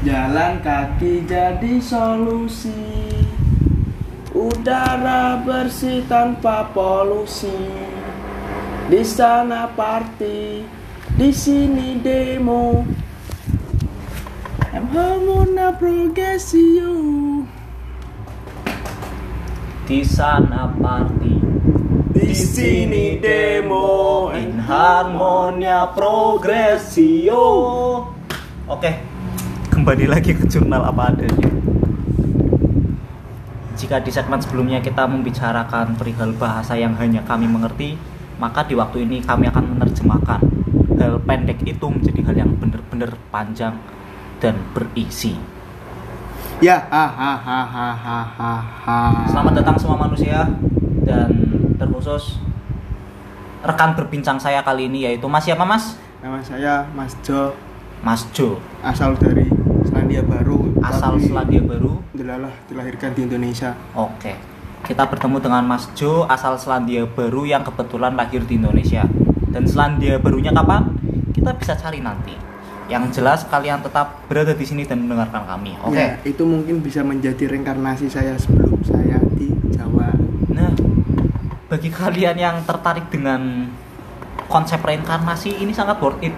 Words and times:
Jalan 0.00 0.64
kaki 0.64 1.28
jadi 1.28 1.76
solusi. 1.76 3.12
Udara 4.32 5.44
bersih 5.44 6.08
tanpa 6.08 6.72
polusi. 6.72 7.52
Di 8.88 9.04
sana 9.04 9.70
party 9.76 10.64
Di 11.20 11.28
sini 11.36 12.00
demo. 12.00 12.80
I'm 14.72 14.88
progresio. 15.76 16.94
Di 19.84 20.00
sana 20.00 20.72
party, 20.80 21.36
Di 22.16 22.32
sini 22.32 23.20
demo. 23.20 24.30
In 24.32 24.64
harmonia 24.64 25.92
progresio. 25.92 27.44
Oke, 28.64 29.09
kembali 29.80 30.12
lagi 30.12 30.36
ke 30.36 30.44
jurnal 30.44 30.84
apa 30.84 31.08
adanya. 31.08 31.48
Jika 33.80 33.96
di 34.04 34.12
segmen 34.12 34.36
sebelumnya 34.36 34.76
kita 34.84 35.08
membicarakan 35.08 35.96
perihal 35.96 36.36
bahasa 36.36 36.76
yang 36.76 36.92
hanya 37.00 37.24
kami 37.24 37.48
mengerti, 37.48 37.96
maka 38.36 38.60
di 38.68 38.76
waktu 38.76 39.08
ini 39.08 39.24
kami 39.24 39.48
akan 39.48 39.72
menerjemahkan 39.72 40.40
hal 41.00 41.16
pendek 41.24 41.64
itu 41.64 41.88
menjadi 41.88 42.20
hal 42.28 42.36
yang 42.44 42.52
benar-benar 42.60 43.16
panjang 43.32 43.80
dan 44.36 44.60
berisi. 44.76 45.40
Ya 46.60 46.84
ha 46.92 47.08
ha 47.08 47.32
ha 47.40 47.60
ha 47.64 47.88
ha 47.96 48.18
ha 48.36 48.52
ha 48.60 49.00
Selamat 49.32 49.64
datang 49.64 49.80
semua 49.80 49.96
manusia 49.96 50.44
dan 51.08 51.32
terkhusus 51.80 52.36
rekan 53.64 53.96
berbincang 53.96 54.36
saya 54.36 54.60
kali 54.60 54.92
ini 54.92 55.08
yaitu 55.08 55.24
Mas 55.24 55.48
siapa 55.48 55.64
Mas? 55.64 55.96
Nama 56.20 56.36
saya 56.44 56.84
Mas 56.92 57.16
Jo 57.24 57.56
Mas 58.00 58.24
Jo, 58.32 58.56
Asal 58.80 59.12
dari 59.20 59.39
Selandia 59.90 60.22
Baru 60.22 60.70
asal 60.86 61.18
tapi 61.18 61.26
Selandia 61.26 61.62
Baru. 61.66 61.98
Delalah 62.14 62.54
dilahirkan 62.70 63.10
di 63.18 63.26
Indonesia 63.26 63.74
Oke. 63.98 64.38
Kita 64.86 65.10
bertemu 65.10 65.42
dengan 65.42 65.66
Mas 65.66 65.90
Jo 65.98 66.30
asal 66.30 66.54
Selandia 66.62 67.04
Baru 67.10 67.42
yang 67.42 67.66
kebetulan 67.66 68.14
lahir 68.14 68.46
di 68.46 68.54
Indonesia. 68.54 69.02
Dan 69.50 69.66
Selandia 69.66 70.22
Barunya 70.22 70.54
kapan? 70.54 70.94
Kita 71.34 71.50
bisa 71.58 71.74
cari 71.74 71.98
nanti. 71.98 72.38
Yang 72.86 73.18
jelas 73.18 73.42
kalian 73.50 73.82
tetap 73.82 74.30
berada 74.30 74.54
di 74.54 74.62
sini 74.62 74.86
dan 74.86 75.02
mendengarkan 75.02 75.42
kami. 75.42 75.74
Oke. 75.82 75.98
Ya, 75.98 76.14
itu 76.22 76.46
mungkin 76.46 76.86
bisa 76.86 77.02
menjadi 77.02 77.50
reinkarnasi 77.50 78.06
saya 78.06 78.38
sebelum 78.38 78.78
saya 78.86 79.18
di 79.34 79.50
Jawa. 79.74 80.14
Nah, 80.54 80.70
bagi 81.66 81.90
kalian 81.90 82.38
yang 82.38 82.56
tertarik 82.62 83.10
dengan 83.10 83.70
konsep 84.46 84.78
reinkarnasi 84.82 85.58
ini 85.58 85.74
sangat 85.74 85.98
worth 85.98 86.22
it 86.22 86.34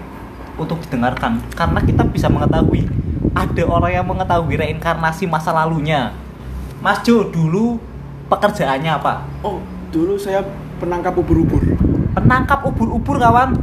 untuk 0.57 0.77
didengarkan 0.85 1.41
karena 1.57 1.81
kita 1.81 2.05
bisa 2.05 2.29
mengetahui 2.29 3.02
ada 3.33 3.63
orang 3.65 3.91
yang 3.91 4.05
mengetahui 4.05 4.55
reinkarnasi 4.55 5.25
masa 5.25 5.49
lalunya. 5.49 6.13
Mas 6.79 7.01
Jo 7.01 7.25
dulu 7.25 7.79
pekerjaannya 8.27 8.91
apa? 8.93 9.25
Oh, 9.41 9.59
dulu 9.89 10.15
saya 10.15 10.43
penangkap 10.77 11.13
ubur-ubur. 11.13 11.63
Penangkap 12.13 12.61
ubur-ubur 12.63 13.17
kawan. 13.17 13.57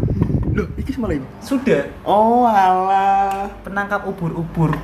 Loh, 0.50 0.66
iki 0.74 0.90
semalam. 0.90 1.22
Sudah 1.38 1.86
Oh, 2.02 2.42
alah. 2.44 3.46
penangkap 3.62 4.02
ubur-ubur 4.04 4.74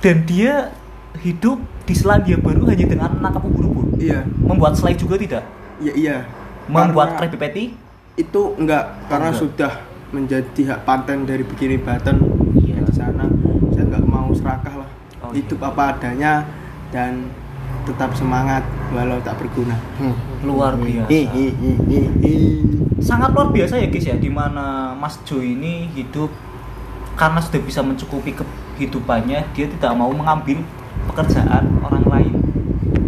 dan 0.00 0.24
dia 0.24 0.72
hidup 1.20 1.60
di 1.84 1.92
Selandia 1.92 2.40
Baru 2.40 2.64
hanya 2.64 2.88
dengan 2.88 3.12
menangkap 3.12 3.44
ubur-ubur. 3.44 4.00
Iya, 4.00 4.24
Membuat 4.40 4.74
selai 4.74 4.96
juga 4.96 5.14
tidak? 5.14 5.44
iya, 5.78 5.92
iya. 5.92 6.16
Membuat 6.64 7.14
Karena 7.14 7.28
Krabby 7.28 7.38
Patty? 7.38 7.64
itu 8.12 8.42
enggak 8.56 9.08
karena 9.08 9.28
enggak. 9.28 9.40
sudah 9.40 9.72
menjadi 10.10 10.60
hak 10.68 10.80
paten 10.82 11.24
dari 11.24 11.42
Bikini 11.42 11.76
Button 11.76 12.16
Iya. 12.56 12.80
di 12.82 12.92
sana. 12.92 13.24
Saya 13.70 13.84
nggak 13.86 14.04
mau 14.04 14.31
serakah 14.42 14.74
lah. 14.82 14.90
Oh, 15.22 15.30
Hidup 15.30 15.62
iya. 15.62 15.70
apa 15.70 15.82
adanya 15.94 16.32
dan 16.90 17.30
tetap 17.86 18.10
semangat 18.18 18.66
walau 18.90 19.22
tak 19.22 19.38
berguna. 19.38 19.78
Luar 20.42 20.74
biasa. 20.74 21.06
Hihihihihi. 21.06 22.38
sangat 23.02 23.34
luar 23.34 23.50
biasa 23.50 23.82
ya 23.82 23.90
guys 23.90 24.06
ya 24.06 24.14
di 24.14 24.30
mana 24.30 24.94
Mas 24.94 25.18
Jo 25.26 25.42
ini 25.42 25.90
hidup 25.90 26.30
karena 27.18 27.42
sudah 27.42 27.58
bisa 27.58 27.82
mencukupi 27.82 28.30
kehidupannya 28.78 29.42
dia 29.50 29.66
tidak 29.66 29.92
mau 29.98 30.14
mengambil 30.14 30.62
pekerjaan 31.10 31.66
orang 31.82 32.06
lain 32.06 32.34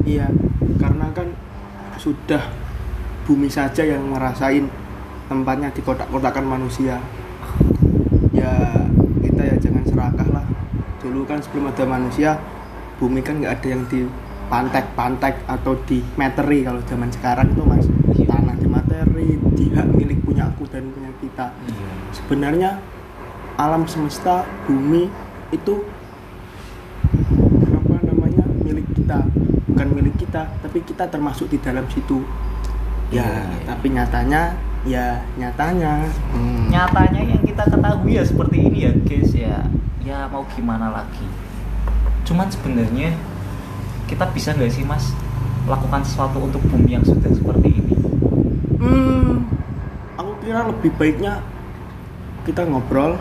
Iya, 0.04 0.28
karena 0.76 1.08
kan 1.16 1.32
sudah 1.96 2.52
bumi 3.24 3.48
saja 3.48 3.80
yang 3.80 4.12
ngerasain 4.12 4.68
tempatnya 5.32 5.72
di 5.72 5.80
kotak-kotakan 5.80 6.44
manusia. 6.44 7.00
Ya 8.36 8.52
kita 9.24 9.42
ya 9.48 9.56
jangan 9.56 9.84
serakah 9.88 10.28
lah. 10.28 10.44
Dulu 11.14 11.30
kan 11.30 11.38
sebelum 11.38 11.70
ada 11.70 11.86
manusia, 11.86 12.42
bumi 12.98 13.22
kan 13.22 13.38
nggak 13.38 13.62
ada 13.62 13.68
yang 13.70 13.86
di 13.86 14.02
pantek-pantek 14.50 15.46
atau 15.46 15.78
di 15.86 16.02
materi 16.18 16.66
kalau 16.66 16.82
zaman 16.90 17.06
sekarang 17.14 17.54
itu 17.54 17.62
mas 17.62 17.86
Iya. 18.18 18.34
tanah 18.34 18.56
di 18.58 18.66
materi, 18.66 19.28
di 19.54 19.70
hak 19.70 19.94
milik 19.94 20.18
punya 20.26 20.50
aku 20.50 20.66
dan 20.66 20.90
punya 20.90 21.14
kita. 21.22 21.54
Sebenarnya 22.10 22.82
alam 23.54 23.86
semesta 23.86 24.42
bumi 24.66 25.06
itu 25.54 25.86
apa 27.62 27.96
namanya 28.02 28.42
milik 28.66 28.90
kita 28.98 29.22
bukan 29.70 29.88
milik 29.94 30.14
kita 30.18 30.50
tapi 30.58 30.82
kita 30.82 31.06
termasuk 31.06 31.46
di 31.46 31.62
dalam 31.62 31.86
situ 31.86 32.26
ya 33.14 33.22
Iya, 33.22 33.26
iya. 33.30 33.58
tapi 33.70 33.86
nyatanya 33.94 34.42
ya 34.82 35.06
nyatanya 35.38 36.10
hmm. 36.34 36.74
nyatanya 36.74 37.22
yang 37.22 37.42
kita 37.46 37.62
ketahui 37.70 38.18
ya 38.18 38.24
seperti 38.26 38.56
ini 38.66 38.78
ya 38.82 38.92
guys 39.06 39.30
ya 39.30 39.56
ya 40.04 40.28
mau 40.28 40.44
gimana 40.52 40.92
lagi? 40.92 41.26
Cuman 42.28 42.52
sebenarnya 42.52 43.16
kita 44.04 44.28
bisa 44.30 44.52
nggak 44.52 44.72
sih 44.72 44.84
mas 44.84 45.16
lakukan 45.64 46.04
sesuatu 46.04 46.44
untuk 46.44 46.60
bumi 46.68 47.00
yang 47.00 47.04
sudah 47.04 47.32
seperti 47.32 47.68
ini? 47.80 47.94
Hmm, 48.78 49.48
aku 50.20 50.32
kira 50.44 50.68
lebih 50.68 50.92
baiknya 51.00 51.40
kita 52.44 52.68
ngobrol 52.68 53.16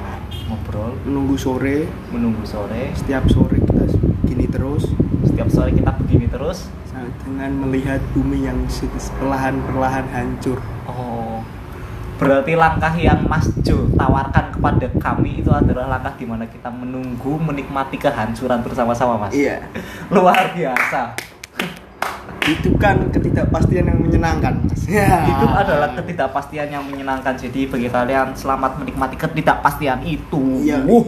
ngobrol. 0.47 0.91
menunggu 1.07 1.35
sore. 1.39 1.87
Menunggu 2.11 2.43
sore. 2.43 2.91
Setiap 2.93 3.25
sore 3.31 3.57
kita 3.63 3.83
gini 4.27 4.45
terus. 4.49 4.91
Setiap 5.25 5.47
sore 5.49 5.71
kita 5.71 5.91
begini 6.03 6.27
terus. 6.27 6.67
Dengan 7.25 7.51
melihat 7.57 7.99
bumi 8.13 8.45
yang 8.45 8.59
perlahan-perlahan 9.17 10.05
hancur. 10.13 10.61
Oh, 10.85 11.12
berarti 12.23 12.53
langkah 12.55 12.93
yang 12.95 13.19
Mas 13.27 13.51
Jo 13.61 13.83
tawarkan 13.99 14.55
kepada 14.55 14.87
kami 14.95 15.43
itu 15.43 15.51
adalah 15.51 15.99
langkah 15.99 16.15
di 16.15 16.23
mana 16.23 16.47
kita 16.47 16.71
menunggu 16.71 17.35
menikmati 17.35 17.99
kehancuran 17.99 18.63
bersama-sama, 18.63 19.27
Mas. 19.27 19.35
iya 19.35 19.67
Luar 20.13 20.55
biasa. 20.55 21.19
itu 22.43 22.75
kan 22.75 22.99
ketidakpastian 23.07 23.87
yang 23.87 23.99
menyenangkan 23.99 24.63
Mas. 24.63 24.83
Ya. 24.91 25.23
Itu 25.23 25.47
adalah 25.47 25.95
ketidakpastian 25.95 26.67
yang 26.67 26.83
menyenangkan. 26.83 27.39
Jadi 27.39 27.71
bagi 27.71 27.87
kalian 27.87 28.35
selamat 28.35 28.83
menikmati 28.83 29.15
ketidakpastian 29.15 30.03
itu. 30.03 30.59
Iya. 30.59 30.83
Wuh. 30.83 31.07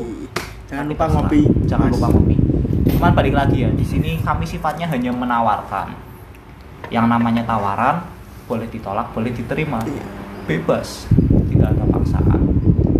Jangan 0.71 0.85
lupa 0.87 1.05
ngopi. 1.11 1.43
Jangan 1.67 1.91
lupa 1.91 2.07
ngopi. 2.07 2.35
Cuman 2.95 3.11
balik 3.11 3.35
lagi 3.35 3.67
ya, 3.67 3.69
di 3.69 3.83
sini 3.83 4.23
kami 4.23 4.47
sifatnya 4.47 4.87
hanya 4.87 5.11
menawarkan. 5.11 5.91
Yang 6.87 7.05
namanya 7.11 7.43
tawaran 7.43 8.07
boleh 8.47 8.71
ditolak, 8.71 9.11
boleh 9.11 9.35
diterima. 9.35 9.83
Iya. 9.83 10.24
Bebas. 10.45 11.09
Tidak 11.49 11.69
ada 11.73 11.83
paksaan. 11.89 12.37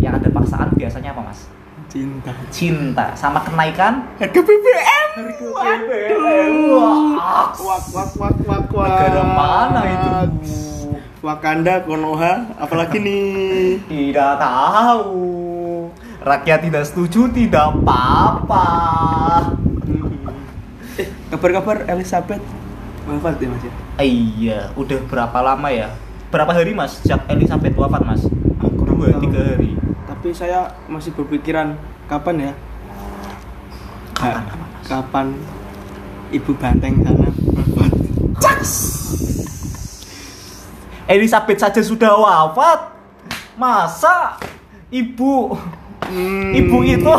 Yang 0.02 0.14
ada 0.18 0.28
paksaan 0.34 0.68
biasanya 0.74 1.14
apa, 1.14 1.30
Mas? 1.30 1.46
Cinta. 1.86 2.34
Cinta 2.50 3.06
sama 3.14 3.38
kenaikan 3.46 4.02
Harga 4.18 4.40
BBM. 4.42 5.10
Wak 5.54 5.80
wak 7.62 7.84
wak 7.94 8.10
wak 8.18 8.66
wak. 8.74 8.88
negara 8.90 9.22
mana 9.22 9.80
itu? 9.86 10.10
Wakanda, 11.22 11.86
Konoha, 11.86 12.50
apalagi 12.58 12.98
nih? 12.98 13.78
Tidak 13.90 14.32
tahu. 14.38 15.14
Rakyat 16.26 16.66
tidak 16.66 16.84
setuju, 16.90 17.30
tidak 17.30 17.70
apa-apa. 17.70 18.66
Eh, 20.98 21.06
kabar-kabar 21.30 21.86
Elizabeth 21.86 22.42
wafat 23.06 23.38
ya 23.38 23.46
Mas 23.46 23.62
ya? 23.62 23.72
Iya, 24.02 24.58
udah 24.74 24.98
berapa 25.06 25.38
lama 25.38 25.70
ya? 25.70 25.94
Berapa 26.26 26.50
hari 26.52 26.74
mas? 26.74 27.00
Sejak 27.00 27.22
Elizabeth 27.30 27.74
wafat 27.74 28.02
mas? 28.02 28.22
Aku 28.58 28.74
kurang 28.74 28.98
Dua, 28.98 29.08
tahu. 29.14 29.22
tiga 29.24 29.40
hari. 29.46 29.70
Tapi 30.06 30.28
saya 30.32 30.58
masih 30.86 31.14
berpikiran 31.14 31.78
kapan 32.06 32.50
ya? 32.50 32.52
Kapan, 34.12 34.32
Ka- 34.32 34.42
kapan, 34.42 34.56
Mas? 34.58 34.86
kapan 34.88 35.26
Ibu 36.28 36.52
Banteng 36.58 36.94
sana 37.04 37.28
wafat? 37.54 37.92
Elizabeth 41.06 41.60
saja 41.60 41.80
sudah 41.80 42.12
wafat. 42.16 42.80
Masa 43.56 44.36
ibu 44.90 45.54
Hmm. 46.06 46.54
ibu 46.54 46.86
itu 46.86 47.10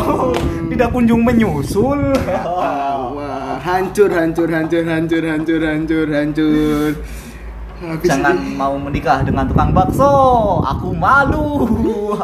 tidak 0.70 0.88
kunjung 0.90 1.20
menyusul? 1.20 2.14
Wah, 2.14 3.58
hancur, 3.60 4.08
hancur, 4.08 4.48
hancur, 4.48 4.84
hancur, 4.86 5.22
hancur, 5.24 5.60
hancur, 5.60 6.06
hancur. 6.08 6.90
Habis 7.78 8.08
Jangan 8.10 8.34
ini- 8.36 8.58
mau 8.58 8.74
menikah 8.74 9.22
dengan 9.22 9.46
tukang 9.46 9.70
bakso. 9.70 10.10
Aku 10.62 10.90
malu. 10.92 11.62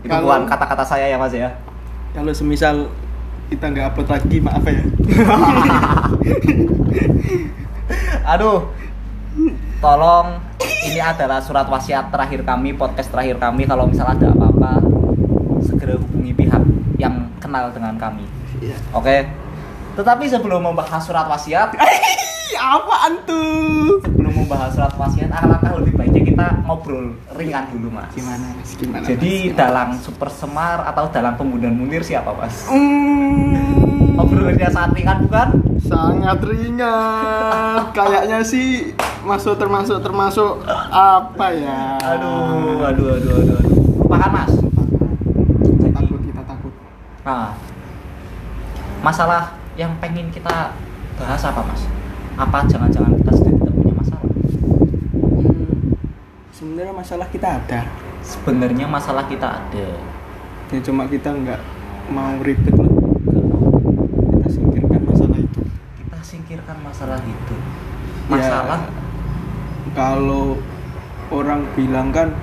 Itu 0.00 0.08
Kalau- 0.08 0.24
bukan 0.24 0.42
kata-kata 0.46 0.84
saya 0.84 1.06
ya 1.06 1.16
mas 1.16 1.32
ya. 1.32 1.48
kalau 2.14 2.30
semisal 2.30 2.86
kita 3.50 3.66
nggak 3.66 3.90
upload 3.90 4.06
lagi 4.06 4.38
maaf 4.38 4.62
ya 4.62 4.78
Aduh. 8.32 8.70
Tolong 9.82 10.40
ini 10.86 10.96
adalah 10.96 11.42
surat 11.42 11.68
wasiat 11.68 12.08
terakhir 12.08 12.40
kami, 12.40 12.72
podcast 12.72 13.10
terakhir 13.10 13.36
kami. 13.36 13.66
Kalau 13.66 13.84
misal 13.84 14.08
ada 14.08 14.30
apa-apa, 14.30 14.80
segera 15.60 16.00
hubungi 16.00 16.32
pihak 16.32 16.62
yang 16.96 17.28
kenal 17.36 17.68
dengan 17.68 17.98
kami. 17.98 18.24
Iya. 18.62 18.78
Oke. 18.94 19.28
Tetapi 19.94 20.24
sebelum 20.24 20.64
membahas 20.64 21.04
surat 21.04 21.28
wasiat, 21.28 21.76
Ih, 22.44 22.56
apaan 22.56 23.24
tuh 23.24 24.00
sebelum 24.00 24.32
membahas 24.36 24.70
surat 24.70 24.92
wasiat, 24.92 25.30
alangkah 25.30 25.72
lebih 25.74 25.94
baiknya 25.94 26.22
kita 26.22 26.46
ngobrol 26.62 27.16
ringan 27.32 27.64
dulu, 27.70 27.88
Mas. 27.90 28.12
gimana 28.12 28.46
mas 28.52 28.70
gimana 28.74 29.00
Jadi 29.02 29.32
Mas? 29.46 29.54
dalang 29.54 29.90
Super 29.96 30.28
Semar 30.28 30.84
atau 30.84 31.08
dalang 31.08 31.34
pembunuhan 31.34 31.72
Munir 31.72 32.00
siapa, 32.00 32.30
Mas? 32.32 32.68
Hmm, 32.68 34.14
Obrolannya 34.14 34.68
saat 34.68 34.92
ringan 34.92 35.24
bukan? 35.24 35.48
sangat 35.80 36.40
ringan 36.42 37.80
kayaknya 37.96 38.40
sih 38.40 38.92
masuk 39.22 39.54
termasuk 39.54 40.00
termasuk 40.00 40.64
apa 40.90 41.46
ya 41.50 41.96
Aduh, 42.02 42.80
aduh, 42.82 43.08
aduh, 43.14 43.32
aduh. 43.34 43.56
aduh. 43.56 43.72
Lupakan, 43.98 44.30
Mas. 44.30 44.52
takut 45.90 46.20
kita 46.22 46.42
takut 46.42 46.72
Nah, 47.22 47.52
masalah 49.00 49.42
yang 49.74 49.96
pengen 49.98 50.28
kita 50.28 50.72
bahas 51.14 51.42
apa 51.42 51.60
mas? 51.62 51.82
Apa 52.34 52.66
jangan-jangan 52.66 53.14
kita 53.14 53.32
sedang 53.32 53.56
tidak 53.62 53.74
punya 53.74 53.94
masalah? 53.94 54.26
Hmm, 54.26 55.94
sebenarnya 56.50 56.94
masalah 56.94 57.26
kita 57.30 57.48
ada 57.62 57.80
Sebenarnya 58.20 58.86
masalah 58.88 59.24
kita 59.28 59.48
ada. 59.60 59.88
ya 60.72 60.80
cuma 60.82 61.06
kita 61.06 61.30
nggak 61.30 61.60
mau 62.10 62.34
ribet 62.42 62.74
loh 62.74 62.90
kita 64.34 64.48
singkirkan 64.50 65.00
masalah 65.06 65.38
itu 65.38 65.60
Kita 66.02 66.18
singkirkan 66.20 66.76
masalah 66.82 67.18
itu. 67.22 67.54
Ya, 67.54 68.34
Masalah 68.34 68.80
kalau 69.92 70.58
orang 71.30 71.62
bilang 71.72 72.10
kan 72.10 72.34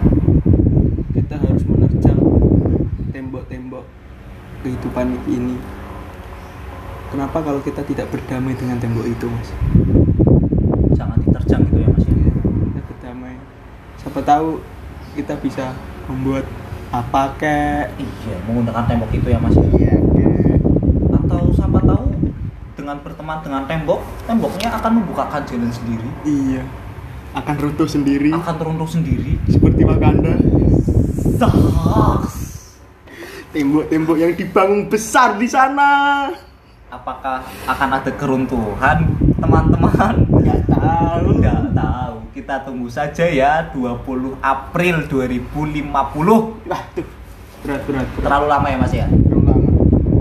kita 1.12 1.36
harus 1.36 1.64
menerjang 1.66 2.20
tembok-tembok 3.12 3.84
kehidupan 4.62 5.20
ini 5.28 5.58
kenapa 7.12 7.44
kalau 7.44 7.60
kita 7.60 7.84
tidak 7.84 8.08
berdamai 8.08 8.56
dengan 8.56 8.80
tembok 8.80 9.04
itu 9.04 9.28
mas? 9.28 9.52
Jangan 10.96 11.20
diterjang 11.20 11.62
gitu 11.68 11.78
ya 11.84 11.88
mas 11.92 12.06
ya. 12.08 12.16
kita 12.16 12.82
berdamai. 12.88 13.36
Siapa 14.00 14.20
tahu 14.24 14.64
kita 15.20 15.34
bisa 15.44 15.76
membuat 16.08 16.48
apa 16.96 17.36
kek? 17.36 17.92
Iya, 18.00 18.36
menggunakan 18.48 18.84
tembok 18.88 19.12
itu 19.12 19.28
ya 19.28 19.40
mas. 19.44 19.54
ya. 19.60 19.68
iya 19.76 19.96
kek. 20.00 20.60
Atau 21.12 21.52
siapa 21.52 21.80
tahu 21.84 22.08
dengan 22.80 22.98
berteman 23.04 23.38
dengan 23.44 23.64
tembok, 23.68 24.00
temboknya 24.24 24.70
akan 24.80 24.92
membukakan 25.04 25.44
jalan 25.44 25.70
sendiri, 25.70 26.10
iya. 26.24 26.64
Akan 27.32 27.56
runtuh 27.60 27.88
sendiri. 27.88 28.32
Akan 28.36 28.56
teruntuk 28.60 28.88
sendiri. 28.92 29.40
seperti 29.52 29.88
Wakanda. 29.88 30.36
Tembok-tembok 33.52 34.16
yang 34.16 34.32
dibangun 34.32 34.88
besar 34.88 35.36
di 35.36 35.48
sana 35.48 36.32
Apakah 36.92 37.40
akan 37.64 37.90
ada 37.96 38.12
keruntuhan, 38.12 39.16
teman-teman? 39.40 40.28
nggak 40.28 40.60
tahu 40.68 41.40
Nggak 41.40 41.72
tahu. 41.72 42.16
Kita 42.36 42.68
tunggu 42.68 42.92
saja 42.92 43.32
ya 43.32 43.72
20 43.72 44.36
April 44.44 44.96
2050. 45.08 45.88
Wah 46.68 46.84
tuh 46.92 47.08
berat 47.64 47.82
berat 47.88 48.08
berat. 48.12 48.24
Terlalu 48.28 48.46
lama 48.52 48.68
ya 48.68 48.78
Mas 48.78 48.92
ya? 48.92 49.08
Terlalu 49.08 49.44
lama. 49.48 49.70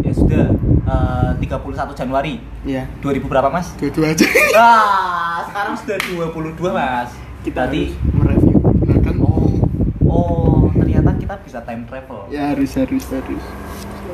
Ya 0.06 0.12
sudah 0.14 0.44
eh, 0.87 1.31
31 1.43 1.99
Januari 1.99 2.34
Iya. 2.62 2.87
2000 3.02 3.26
berapa 3.26 3.50
Mas? 3.50 3.75
Dua-dua 3.75 4.14
aja. 4.14 4.26
Ah, 4.55 5.43
sekarang 5.50 5.75
sudah 5.75 5.99
22 5.99 6.70
Mas. 6.70 7.11
Kita 7.43 7.66
harus 7.66 7.90
mereview 8.14 8.55
belakang. 8.78 9.19
oh 9.19 9.58
oh 10.06 10.70
ternyata 10.70 11.19
kita 11.19 11.34
bisa 11.43 11.58
time 11.66 11.82
travel. 11.82 12.31
Ya 12.31 12.55
harus 12.55 12.70
harus 12.78 13.02
harus. 13.11 13.43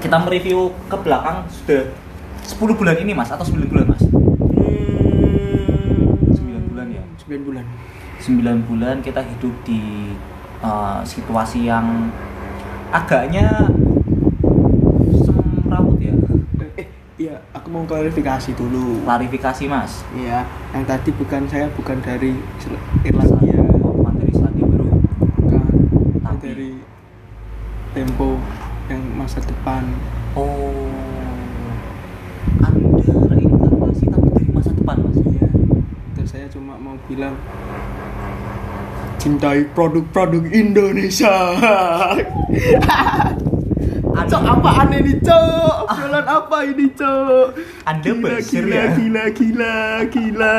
Kita 0.00 0.16
mereview 0.16 0.72
ke 0.88 0.96
belakang 0.96 1.44
sudah 1.52 1.84
10 2.46 2.58
bulan 2.72 2.96
ini 2.96 3.12
Mas 3.12 3.28
atau 3.28 3.42
9 3.42 3.66
bulan 3.66 3.86
Mas? 3.88 4.02
Hmm, 4.02 4.14
9 6.30 6.70
bulan 6.70 6.86
ya? 6.88 7.02
9 7.18 7.42
bulan. 7.42 7.64
9 8.18 8.38
bulan 8.64 8.96
kita 9.00 9.20
hidup 9.20 9.54
di 9.62 10.14
uh, 10.60 11.02
situasi 11.02 11.64
yang 11.64 12.10
agaknya 12.88 13.70
semrawut 15.16 15.98
ya 15.98 16.14
Eh, 16.74 16.86
iya, 17.18 17.34
aku 17.50 17.68
mau 17.68 17.84
klarifikasi 17.84 18.50
dulu. 18.52 19.02
klarifikasi 19.02 19.64
mas 19.66 20.02
Iya, 20.12 20.42
yang 20.70 20.84
tadi 20.84 21.10
bukan 21.12 21.46
saya 21.46 21.66
bukan 21.70 21.98
dari 22.00 22.34
Irlandia, 23.02 23.62
bukan 23.74 24.14
dari 24.16 24.32
Selandia 24.32 24.66
Baru 24.66 24.86
bukan 25.36 25.62
Tapi? 26.20 26.38
dari 26.42 26.70
Tempo 27.92 28.36
yang 28.86 29.02
masa 29.14 29.40
depan. 29.40 29.82
oh 30.32 30.84
anda 32.58 33.02
reinkarnasi 33.26 34.04
tapi 34.06 34.28
dari 34.32 34.50
masa 34.50 34.70
depan 34.70 34.96
mas 35.00 35.16
Iya. 35.22 35.48
Terus 36.12 36.32
mau 36.96 37.04
bilang 37.12 37.36
cintai 39.20 39.68
produk-produk 39.76 40.48
Indonesia. 40.48 41.36
Cok 44.26 44.42
apaan 44.42 44.90
ini 44.90 45.22
cok? 45.22 45.86
Obrolan 45.86 46.26
apa 46.26 46.58
ini 46.66 46.90
cok? 46.98 47.46
Anda 47.86 48.10
gila, 48.10 48.42
gila, 48.42 48.74
ya? 48.74 48.84
gila, 48.98 49.24
gila, 49.30 49.76
gila. 50.10 50.58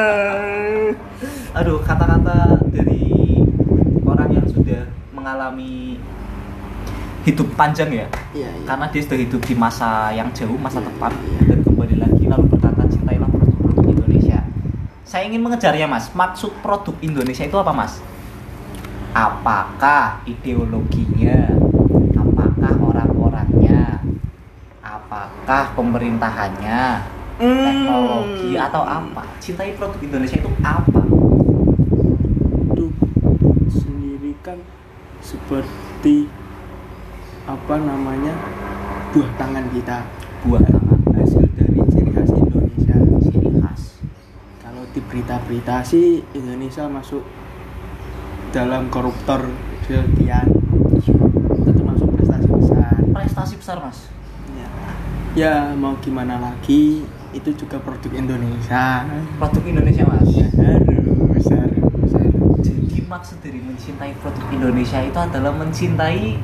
aduh 1.52 1.76
kata-kata 1.84 2.64
dari 2.72 3.44
orang 4.08 4.40
yang 4.40 4.48
sudah 4.48 4.88
mengalami 5.12 6.00
hidup 7.28 7.50
panjang 7.60 7.92
ya 7.92 8.08
Iya, 8.32 8.48
iya. 8.48 8.64
karena 8.64 8.86
dia 8.88 9.02
sudah 9.04 9.20
hidup 9.20 9.42
di 9.44 9.56
masa 9.58 10.16
yang 10.16 10.32
jauh 10.32 10.56
masa 10.56 10.80
Iya, 10.80 10.88
depan 10.88 11.12
iya. 11.12 11.40
dan 11.52 11.60
kembali 11.68 11.96
lagi 12.00 12.24
lalu 12.24 12.46
berkata 12.56 12.82
cintailah 12.88 13.28
produk-produk 13.28 13.84
Indonesia 13.84 14.40
saya 15.18 15.34
ingin 15.34 15.42
mengejarnya 15.42 15.90
mas. 15.90 16.14
Maksud 16.14 16.62
produk 16.62 16.94
Indonesia 17.02 17.42
itu 17.42 17.58
apa 17.58 17.74
mas? 17.74 17.98
Apakah 19.18 20.22
ideologinya? 20.30 21.58
Apakah 22.14 22.78
orang-orangnya? 22.78 23.98
Apakah 24.86 25.74
pemerintahannya? 25.74 27.02
Teknologi 27.42 28.62
Hmm. 28.62 28.66
atau 28.70 28.86
apa? 28.86 29.26
Cintai 29.42 29.74
produk 29.74 29.98
Indonesia 30.06 30.38
itu 30.38 30.54
apa? 30.62 31.02
Produk 32.70 32.94
sendiri 33.74 34.38
kan 34.46 34.62
seperti 35.26 36.30
apa 37.50 37.74
namanya? 37.82 38.38
Buah 39.18 39.34
tangan 39.42 39.66
kita. 39.74 40.06
Buah 40.46 40.62
tangan 40.62 40.87
sih 45.88 46.20
Indonesia 46.36 46.92
masuk 46.92 47.24
dalam 48.52 48.92
koruptor 48.92 49.48
sekian 49.88 50.52
itu 50.52 51.72
termasuk 51.72 52.12
prestasi 52.20 52.48
besar. 52.52 53.00
Prestasi 53.16 53.56
besar 53.56 53.80
mas? 53.80 54.12
Ya. 54.60 54.68
ya 55.40 55.54
mau 55.72 55.96
gimana 56.04 56.36
lagi 56.44 57.08
itu 57.32 57.50
juga 57.56 57.80
produk 57.80 58.12
Indonesia. 58.12 59.08
Produk 59.40 59.64
Indonesia 59.64 60.04
mas? 60.04 60.28
Ya 60.36 60.48
harus 60.52 61.48
harus 61.48 62.12
harus. 62.12 62.60
Jadi 62.68 63.08
maksud 63.08 63.40
dari 63.40 63.64
mencintai 63.64 64.12
produk 64.20 64.46
Indonesia 64.52 65.00
itu 65.00 65.20
adalah 65.20 65.54
mencintai 65.56 66.36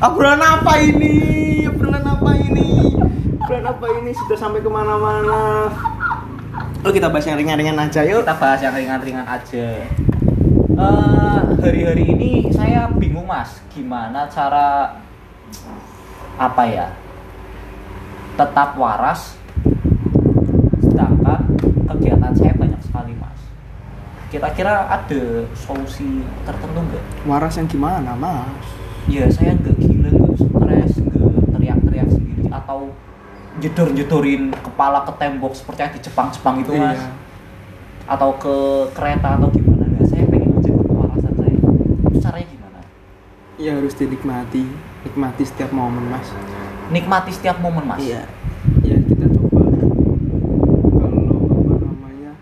obrolan 0.00 0.40
apa 0.40 0.72
ini? 0.80 1.14
Obrolan 1.68 2.04
apa 2.08 2.30
ini? 2.40 2.96
Obrolan 3.36 3.66
apa 3.68 3.86
ini? 4.00 4.10
Sudah 4.16 4.38
sampai 4.40 4.64
ke 4.64 4.70
mana-mana 4.72 5.68
oh 6.82 6.90
kita 6.90 7.06
bahas 7.06 7.26
yang 7.30 7.38
ringan-ringan 7.38 7.78
aja 7.78 8.02
yuk 8.02 8.26
kita 8.26 8.34
bahas 8.34 8.58
yang 8.58 8.74
ringan-ringan 8.74 9.26
aja. 9.26 9.66
Eh, 10.72 11.40
hari-hari 11.62 12.04
ini 12.10 12.50
saya 12.50 12.90
bingung 12.90 13.28
mas, 13.28 13.62
gimana 13.70 14.26
cara 14.26 14.98
apa 16.34 16.62
ya 16.66 16.90
tetap 18.34 18.74
waras, 18.74 19.38
sedangkan 20.82 21.54
kegiatan 21.86 22.32
saya 22.34 22.52
banyak 22.58 22.80
sekali 22.82 23.14
mas. 23.14 23.40
Kira-kira 24.34 24.90
ada 24.90 25.22
solusi 25.54 26.26
tertentu 26.42 26.82
nggak? 26.82 27.04
waras 27.30 27.54
yang 27.60 27.68
gimana 27.70 28.16
mas 28.18 28.66
Ya 29.06 29.28
saya 29.30 29.54
nggak 29.54 29.76
gila, 29.78 30.08
nggak 30.08 30.34
stres, 30.34 30.92
nggak 30.98 31.22
teriak-teriak 31.52 32.08
sendiri 32.10 32.50
atau 32.50 32.90
jedor-jedorin 33.60 34.54
kepala 34.64 35.04
ke 35.04 35.12
tembok 35.20 35.52
seperti 35.52 35.80
yang 35.84 35.92
di 35.92 36.00
Jepang-Jepang 36.00 36.56
itu 36.64 36.72
mas. 36.72 36.96
Iya. 36.96 37.10
atau 38.02 38.34
ke 38.34 38.56
kereta 38.96 39.38
atau 39.38 39.48
gimana. 39.52 39.86
Nah 39.86 40.04
saya 40.08 40.26
pengen 40.26 40.58
menjaga 40.58 40.82
kewarasan 40.82 41.32
saya. 41.38 41.56
Itu 42.08 42.18
caranya 42.18 42.46
gimana? 42.48 42.78
Ya 43.60 43.72
harus 43.78 43.94
dinikmati. 43.94 44.64
Nikmati 45.06 45.42
setiap 45.46 45.70
momen 45.70 46.08
mas. 46.08 46.28
Nikmati 46.90 47.30
setiap 47.30 47.60
momen 47.60 47.84
mas? 47.84 48.00
Iya. 48.00 48.26
Ya 48.82 48.96
kita 49.04 49.26
coba. 49.30 49.62
Kalau 50.98 51.38
apa 51.46 51.74
namanya 51.78 52.32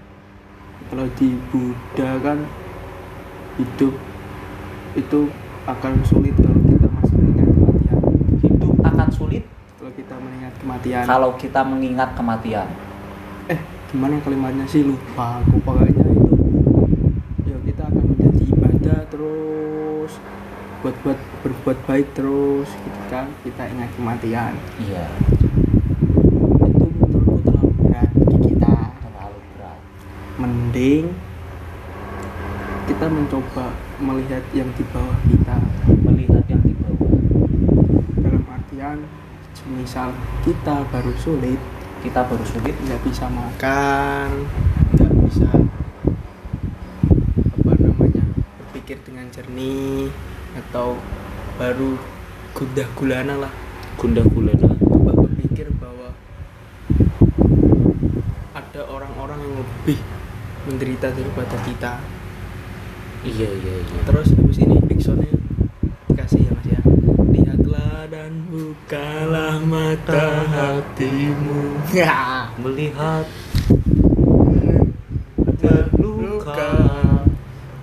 kalau 0.89 1.07
di 1.19 1.29
Buddha 1.53 2.11
kan 2.23 2.39
hidup 3.59 3.95
itu 4.97 5.21
akan 5.69 5.93
sulit 6.09 6.35
kalau 6.41 6.61
kita 6.67 6.89
masih 6.89 7.15
kematian 7.21 8.01
hidup 8.41 8.75
akan 8.81 9.09
sulit 9.13 9.45
kematian. 10.61 11.03
Kalau 11.09 11.35
kita 11.41 11.65
mengingat 11.65 12.13
kematian. 12.13 12.69
Eh 13.49 13.61
gimana 13.91 14.21
kalimatnya 14.21 14.69
sih? 14.69 14.85
Lupa 14.85 15.41
aku 15.41 15.57
pokoknya 15.65 16.05
itu. 16.07 16.35
Ya 17.49 17.57
kita 17.65 17.83
akan 17.89 18.05
menjadi 18.15 18.43
ibadah 18.53 18.99
terus 19.09 20.13
buat 20.81 20.97
buat 21.05 21.19
berbuat 21.45 21.79
baik 21.89 22.09
terus 22.17 22.69
ketika 22.69 23.27
kita 23.43 23.63
ingat 23.73 23.91
kematian. 23.97 24.53
Iya. 24.81 25.09
Itu 26.69 26.85
menurutku 26.89 27.41
terlalu 27.43 27.73
berat 27.81 28.11
bagi 28.13 28.39
kita. 28.53 28.75
Terlalu 29.01 29.39
berat. 29.57 29.79
Mending 30.39 31.05
kita 32.87 33.07
mencoba 33.07 33.67
melihat 34.03 34.45
yang 34.53 34.69
di 34.77 34.85
bawah 34.93 35.19
kita. 35.29 35.57
Melihat 36.05 36.45
yang 36.49 36.63
di 36.65 36.75
bawah. 36.77 37.13
Dalam 38.21 38.45
artian 38.49 38.99
misal 39.69 40.15
kita 40.47 40.87
baru 40.89 41.13
sulit 41.21 41.61
kita 42.01 42.25
baru 42.25 42.45
sulit 42.49 42.73
nggak 42.73 43.01
bisa 43.05 43.29
makan 43.29 44.49
nggak 44.97 45.13
bisa 45.29 45.51
apa 47.61 47.73
namanya 47.77 48.25
berpikir 48.65 48.97
dengan 49.05 49.29
jernih 49.29 50.09
atau 50.57 50.97
baru 51.61 52.01
gundah 52.57 52.89
gulana 52.97 53.35
lah. 53.37 53.53
Gundah 54.01 54.25
gulana. 54.27 54.69
Coba 54.81 55.13
berpikir 55.13 55.71
bahwa 55.77 56.17
ada 58.57 58.83
orang-orang 58.89 59.39
yang 59.45 59.57
lebih 59.61 59.99
menderita 60.67 61.13
daripada 61.13 61.57
kita. 61.69 61.93
Iya 63.25 63.49
iya 63.49 63.75
iya. 63.85 63.99
Terus 64.09 64.33
habis 64.33 64.59
ini 64.61 64.81
big 64.81 65.01
soundnya 65.05 65.37
dikasih 66.09 66.49
ya 66.49 66.53
mas 66.57 66.69
ya 66.69 66.81
lihatlah 67.29 68.09
dan 68.09 68.49
bukalah 68.91 69.63
mata 69.63 70.43
hatimu. 70.51 71.79
Ya. 71.95 72.51
Melihat 72.59 73.23
luka 75.95 76.75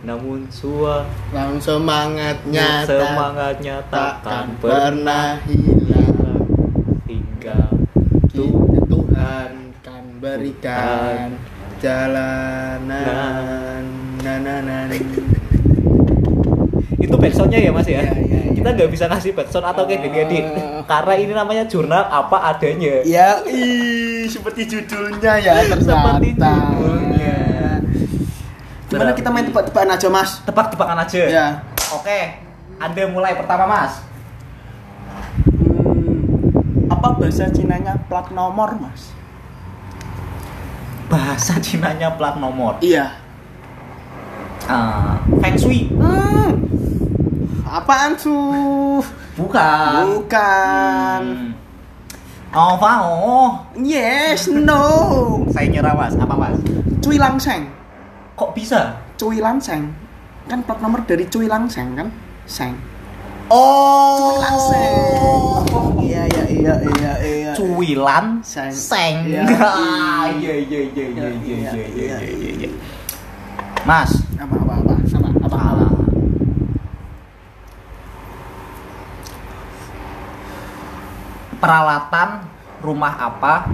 namun 0.03 0.51
sua 0.51 1.07
Lang 1.31 1.55
semangatnya 1.63 2.83
semangatnya 2.83 3.79
takkan 3.87 4.51
pernah 4.59 5.39
hilang. 5.47 6.43
Hingga 7.07 7.71
Kita 8.27 8.79
Tuhan 8.91 9.51
kan 9.79 10.03
berikan 10.19 11.39
jalanan. 11.79 13.79
Nananan 14.27 14.91
itu 16.99 17.15
backsoundnya 17.15 17.63
ya 17.63 17.71
mas 17.71 17.87
ya, 17.87 18.03
Iya, 18.03 18.11
iya, 18.11 18.39
iya. 18.43 18.46
Kita 18.57 18.73
nggak 18.73 18.89
bisa 18.89 19.05
ngasih 19.05 19.37
backsound 19.37 19.69
atau 19.69 19.85
kayak 19.85 20.01
gini 20.01 20.17
edit 20.17 20.45
Eh. 20.49 20.81
karena 20.89 21.13
ini 21.13 21.33
namanya 21.37 21.63
jurnal 21.69 22.09
apa 22.09 22.49
adanya. 22.49 23.05
Ya 23.05 23.37
ih 23.45 24.25
seperti 24.25 24.65
judulnya 24.65 25.37
ya 25.37 25.61
ternyata. 25.61 26.17
Seperti 26.17 26.29
judulnya. 26.33 27.37
gimana 28.87 29.11
kita 29.13 29.29
main 29.29 29.45
tebak-tebakan 29.45 29.89
aja 29.93 30.07
mas? 30.09 30.31
Tebak-tebakan 30.41 30.97
aja? 31.05 31.21
Ya. 31.29 31.47
Oke 31.93 32.47
anda 32.77 33.03
mulai 33.09 33.33
pertama 33.33 33.65
mas. 33.65 34.01
Hmm, 35.49 36.89
apa 36.89 37.07
bahasa 37.17 37.49
Cinanya 37.49 37.97
plat 38.05 38.29
nomor 38.29 38.73
mas? 38.77 39.13
Bahasa 41.09 41.57
Cinanya 41.57 42.13
plat 42.17 42.37
nomor? 42.37 42.77
Iya. 42.81 43.17
Ah, 44.67 45.17
feng 45.39 45.55
shui. 45.57 45.89
Hmm. 45.95 46.51
Apaan 47.67 48.15
tuh? 48.15 49.03
Bukan. 49.35 50.23
Bukan. 50.23 51.21
Hmm. 51.23 51.51
Oh, 52.55 52.79
oh. 52.79 53.49
Yes, 53.75 54.47
no. 54.47 54.79
Saya 55.51 55.67
nyerah, 55.67 55.93
Mas. 55.93 56.15
Apa, 56.15 56.33
Mas? 56.33 56.57
Cui 57.03 57.19
Langseng. 57.19 57.67
Kok 58.39 58.55
bisa? 58.55 58.95
Cui 59.19 59.43
Langseng. 59.43 59.91
Kan 60.47 60.63
plat 60.63 60.79
nomor 60.79 61.03
dari 61.03 61.27
Cui 61.27 61.45
Langseng 61.51 61.91
kan? 61.93 62.07
Seng. 62.47 62.73
Oh. 63.51 64.15
Cui 64.15 64.35
Langseng. 64.39 64.95
Oh, 65.75 65.91
iya, 65.99 66.23
iya, 66.31 66.43
iya, 66.47 66.73
iya, 66.81 67.13
iya. 67.19 67.51
Cui 67.51 67.99
Langseng. 67.99 68.71
Seng. 68.71 69.27
Iya. 69.27 69.43
Ah, 69.59 70.31
iya, 70.31 70.55
iya, 70.63 70.79
iya, 70.87 71.05
iya, 71.13 71.27
iya, 71.43 71.55
iya, 71.67 71.71
iya, 71.93 72.17
iya, 72.23 72.51
iya. 72.63 72.69
Mas, 73.83 74.23
apa-apa? 74.39 74.86
Peralatan 81.67 82.47
rumah 82.79 83.11
apa 83.19 83.67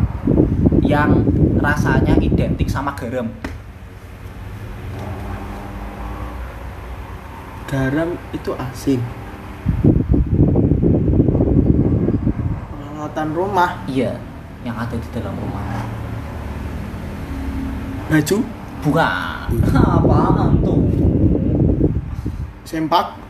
yang 0.82 1.22
rasanya 1.62 2.18
identik 2.18 2.66
sama 2.66 2.98
garam? 2.98 3.30
Garam 7.70 8.18
itu 8.34 8.50
asin. 8.58 8.98
Peralatan 12.74 13.30
rumah? 13.38 13.86
Iya 13.86 14.18
yang 14.66 14.74
ada 14.74 14.98
di 14.98 15.10
dalam 15.14 15.38
rumah. 15.38 15.86
Baju? 18.10 18.38
Bukan 18.82 19.50
apaan 20.02 20.52
tuh? 20.66 20.82
Sempak? 22.66 23.22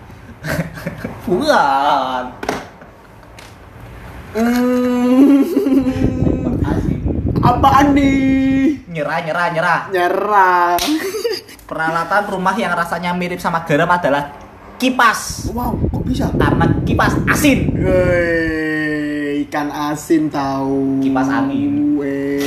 Bukan 1.27 2.52
hmm, 4.34 5.44
apaan 7.42 7.88
nih 7.94 8.78
nyerah 8.94 9.20
nyerah 9.25 9.48
nyerah. 9.54 9.80
Nyerah. 9.90 10.78
Peralatan 11.63 12.24
rumah 12.30 12.56
yang 12.58 12.74
rasanya 12.78 13.13
mirip 13.18 13.42
sama 13.42 13.66
garam 13.66 13.90
adalah 13.90 14.36
kipas. 14.78 15.50
Wow 15.54 15.74
kok 15.90 16.04
bisa? 16.06 16.30
Karena 16.36 16.66
kipas 16.86 17.13
asin. 17.30 17.74
Wey, 17.74 19.48
ikan 19.50 19.72
asin 19.72 20.30
tahu 20.30 21.02
Kipas 21.02 21.28
angin. 21.30 21.98
Wey. 21.98 22.44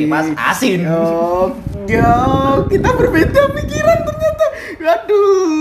kipas 0.00 0.32
asin. 0.34 0.88
Oh, 0.88 1.52
ya, 1.84 2.14
kita 2.72 2.88
berbeda 2.96 3.40
pikiran 3.52 3.98
ternyata. 4.06 4.46
Aduh, 4.80 5.59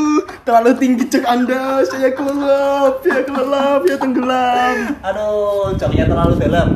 terlalu 0.50 0.72
tinggi 0.76 1.06
cek 1.06 1.22
Anda. 1.24 1.86
Saya 1.86 2.10
kelelap, 2.10 3.06
ya 3.06 3.22
kelelap, 3.22 3.82
ya 3.86 3.96
tenggelam. 3.96 4.76
aduh 5.06 5.78
joknya 5.78 6.10
terlalu 6.10 6.34
dalam 6.42 6.68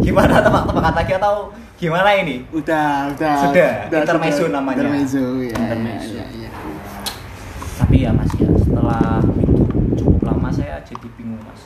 gimana 0.00 0.40
tebak-tebakan 0.40 0.94
lagi 0.96 1.12
atau 1.14 1.52
gimana 1.76 2.16
ini 2.16 2.48
Udah, 2.50 3.12
udah. 3.12 3.36
Sudah, 3.44 3.72
intermezzo 3.92 4.48
namanya. 4.48 4.88
Intermezzo, 4.88 5.24
ya. 5.38 5.52
Intermezzo. 5.52 6.16
ya, 6.16 6.24
ya, 6.32 6.48
ya. 6.48 6.50
tapi 7.76 7.96
ya 8.00 8.10
mas 8.10 8.32
ya 8.34 8.48
setelah 8.56 9.20
itu 9.36 9.64
cukup 9.96 10.20
lama 10.24 10.48
saya 10.48 10.80
jadi 10.80 11.06
bingung 11.14 11.40
mas 11.44 11.60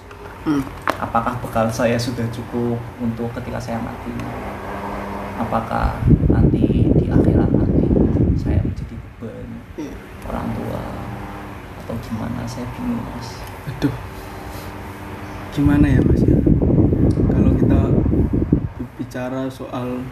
Hmm. 0.45 0.61
apakah 1.01 1.41
bekal 1.41 1.73
saya 1.73 1.97
sudah 1.97 2.29
cukup 2.29 2.77
untuk 3.01 3.33
ketika 3.33 3.57
saya 3.57 3.81
mati 3.81 4.13
apakah 5.35 5.97
nanti 6.29 6.93
di 6.93 7.07
akhirat 7.09 7.49
nanti 7.49 7.89
saya 8.37 8.61
menjadi 8.61 8.93
beban 8.93 9.49
Iya. 9.75 9.95
orang 10.29 10.47
gimana? 12.09 12.45
Saya 12.45 12.67
bingung 12.77 13.01
mas. 13.15 13.29
Aduh. 13.69 13.95
Gimana 15.55 15.87
ya, 15.87 16.03
Mas 16.03 16.23
ya? 16.27 16.35
Kalau 17.31 17.53
kita 17.55 17.81
bicara 18.99 19.47
soal 19.47 20.03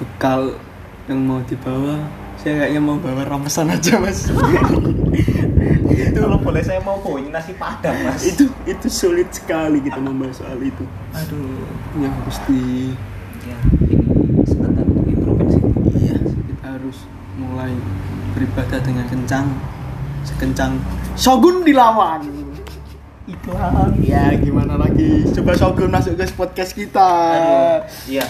bekal 0.00 0.56
yang 1.04 1.20
mau 1.20 1.44
dibawa, 1.44 2.00
saya 2.40 2.64
kayaknya 2.64 2.80
mau 2.80 2.96
bawa 2.96 3.28
ramesan 3.28 3.68
aja, 3.68 4.00
Mas. 4.00 4.24
itu 6.16 6.18
kalau 6.24 6.40
boleh 6.40 6.64
saya 6.64 6.80
mau 6.80 6.96
bawain 6.96 7.28
nasi 7.28 7.52
padang 7.60 7.92
mas? 8.08 8.24
Itu 8.24 8.48
itu 8.64 8.88
sulit 8.88 9.28
sekali 9.36 9.84
kita 9.84 10.00
membahas 10.00 10.40
soal 10.40 10.56
itu. 10.64 10.84
Aduh. 11.12 11.68
Yang 12.00 12.12
harus 12.16 12.38
di 12.48 12.62
ya 13.44 13.58
ini 13.92 14.42
sekedar 14.48 14.84
untuk 14.88 15.04
introspeksi 15.04 15.58
iya 16.00 16.16
kita 16.24 16.66
harus 16.72 16.98
mulai 17.36 17.72
beribadah 18.32 18.80
dengan 18.80 19.04
kencang 19.12 19.46
sekencang 20.26 20.76
Shogun 21.14 21.62
dilawan. 21.62 22.26
Iklan 23.26 23.98
ya 23.98 24.30
gimana 24.36 24.78
lagi? 24.78 25.26
Coba 25.34 25.54
Shogun 25.54 25.90
masuk 25.90 26.14
ke 26.14 26.26
podcast 26.34 26.70
kita. 26.70 27.10
Aduh. 27.34 27.78
Iya. 28.06 28.26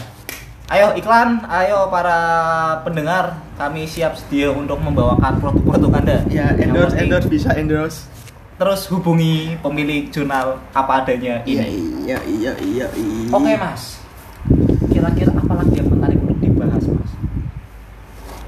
Ayo 0.67 0.97
iklan. 0.97 1.45
Ayo 1.47 1.89
para 1.89 2.19
pendengar. 2.81 3.37
Kami 3.57 3.85
siap 3.85 4.17
sedia 4.17 4.49
untuk 4.49 4.81
membawakan 4.81 5.37
produk-produk 5.37 5.91
anda. 5.97 6.19
Ya 6.29 6.53
Yang 6.53 6.61
endorse 6.65 6.87
penting- 6.93 7.03
endorse 7.09 7.29
bisa 7.29 7.51
endorse. 7.57 7.99
Terus 8.57 8.89
hubungi 8.89 9.53
pemilik 9.61 10.09
jurnal 10.09 10.57
apa 10.73 11.05
adanya 11.05 11.45
ini. 11.45 11.61
Iya 12.09 12.19
iya 12.25 12.53
iya 12.57 12.87
iya. 12.97 13.29
Oke 13.29 13.53
mas. 13.53 14.01
Kira-kira 14.89 15.29
apa 15.29 15.61
lagi 15.61 15.77
yang 15.77 15.93
menarik 15.93 16.17
untuk 16.25 16.41
dibahas 16.41 16.85
mas? 16.89 17.13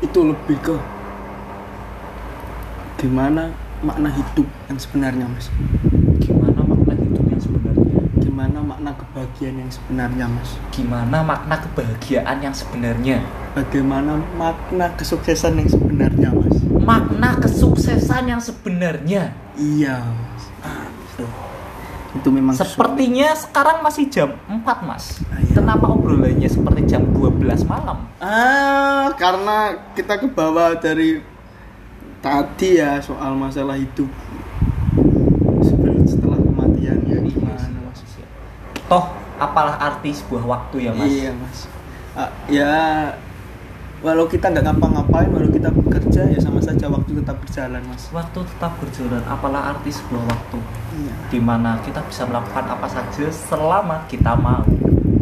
Itu 0.01 0.33
lebih 0.33 0.57
ke 0.65 0.75
gimana 2.99 3.55
makna 3.79 4.11
hidup 4.11 4.47
yang 4.67 4.75
sebenarnya 4.75 5.27
mas? 5.31 5.47
Gimana 6.19 6.67
makna 6.67 6.99
hidup 6.99 7.25
yang 7.31 7.39
sebenarnya? 7.39 7.95
Gimana 8.19 8.59
makna 8.59 8.91
kebahagiaan 8.99 9.57
yang 9.63 9.71
sebenarnya 9.71 10.27
mas? 10.27 10.51
Gimana 10.75 11.17
makna 11.23 11.55
kebahagiaan 11.63 12.39
yang 12.43 12.51
sebenarnya? 12.51 13.23
Bagaimana 13.55 14.19
makna 14.35 14.91
kesuksesan 14.99 15.63
yang 15.63 15.71
sebenarnya 15.71 16.29
mas? 16.35 16.59
Makna 16.75 17.39
kesuksesan 17.39 18.35
yang 18.35 18.43
sebenarnya? 18.43 19.31
Iya 19.55 20.03
mas. 20.03 20.45
Ah, 20.67 20.91
itu. 20.91 21.25
itu 22.19 22.29
memang 22.35 22.59
sepertinya 22.59 23.31
sekarang 23.39 23.79
masih 23.87 24.11
jam 24.11 24.35
4 24.51 24.67
mas. 24.83 25.23
Ah, 25.31 25.39
iya. 25.39 25.55
kenapa 25.55 25.87
obrolannya 25.87 26.51
seperti 26.51 26.83
jam 26.91 27.07
12 27.15 27.63
malam? 27.63 28.11
Ah 28.19 29.15
karena 29.15 29.87
kita 29.95 30.19
ke 30.19 30.27
bawah 30.27 30.75
dari 30.75 31.38
tadi 32.19 32.77
ya 32.77 32.99
soal 32.99 33.35
masalah 33.35 33.75
hidup 33.75 34.11
sebelum 35.61 36.03
setelah 36.05 36.39
kematian 36.39 36.99
ya 37.07 37.19
gimana 37.21 37.63
mas 37.81 38.01
toh 38.85 39.05
apalah 39.39 39.79
arti 39.79 40.11
sebuah 40.11 40.45
waktu 40.45 40.77
ya 40.83 40.93
mas 40.93 41.07
Iya 41.09 41.31
mas. 41.33 41.59
Ah, 42.13 42.31
ya 42.51 42.75
walau 43.99 44.27
kita 44.27 44.47
nggak 44.49 44.63
ngapa-ngapain, 44.65 45.27
walau 45.29 45.47
kita 45.49 45.71
bekerja 45.71 46.23
ya 46.27 46.39
sama 46.39 46.59
saja 46.59 46.87
waktu 46.87 47.15
tetap 47.15 47.39
berjalan 47.39 47.83
mas. 47.85 48.11
waktu 48.11 48.39
tetap 48.45 48.73
berjalan 48.79 49.23
apalah 49.25 49.71
arti 49.73 49.91
sebuah 49.91 50.25
waktu 50.25 50.59
Iya. 50.99 51.15
di 51.31 51.39
mana 51.39 51.79
kita 51.79 52.03
bisa 52.03 52.27
melakukan 52.27 52.67
apa 52.67 52.87
saja 52.91 53.27
selama 53.31 54.03
kita 54.11 54.35
mau 54.35 54.67